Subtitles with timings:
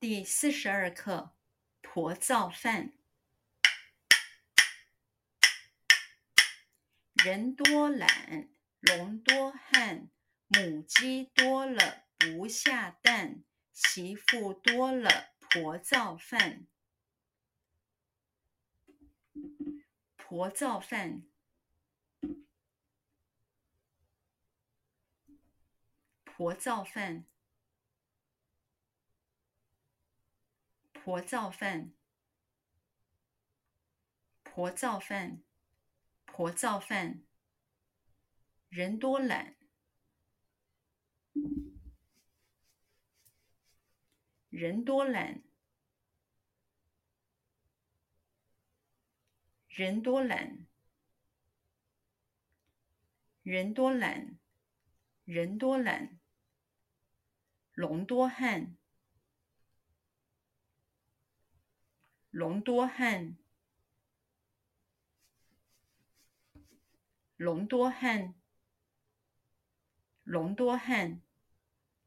[0.00, 1.34] 第四十二课：
[1.82, 2.94] 婆造饭。
[7.22, 8.48] 人多懒，
[8.80, 10.10] 龙多汉，
[10.46, 13.44] 母鸡多了不下蛋，
[13.74, 16.66] 媳妇多了婆造饭。
[20.16, 21.24] 婆造饭，
[26.24, 27.26] 婆造饭。
[31.02, 31.94] 婆造饭，
[34.42, 35.42] 婆造饭，
[36.26, 37.22] 婆造饭。
[38.68, 39.56] 人多懒，
[44.50, 45.42] 人多懒，
[49.68, 50.66] 人多懒，
[53.42, 54.38] 人多懒，
[55.24, 56.20] 人多懒。
[57.72, 58.76] 龙多汉。
[62.30, 63.36] 龙多汉，
[67.36, 68.34] 龙多汉，
[70.24, 71.20] 龙多汉，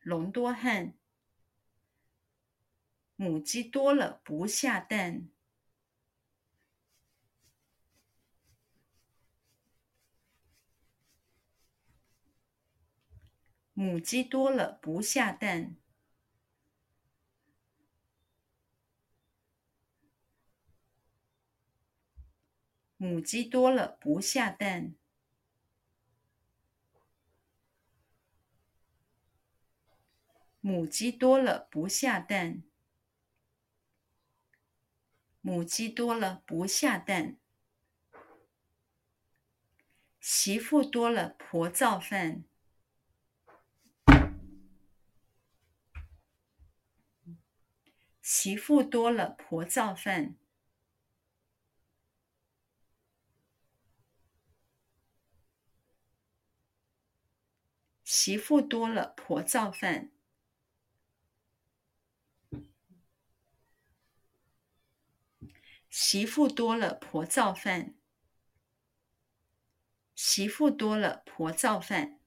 [0.00, 0.94] 龙多汉。
[3.16, 5.28] 母鸡多了不下蛋，
[13.74, 15.76] 母鸡多了不下蛋。
[23.02, 24.94] 母鸡多了不下蛋，
[30.60, 32.62] 母鸡多了不下蛋，
[35.40, 37.38] 母鸡多了不下蛋。
[40.20, 42.44] 媳妇多了婆造饭，
[48.20, 50.36] 媳妇多了婆造饭。
[58.22, 60.12] 媳妇多了婆造饭，
[65.88, 67.94] 媳妇多了婆造饭，
[70.14, 72.19] 媳妇多了婆造饭。